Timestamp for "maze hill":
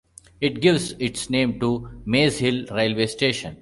2.07-2.65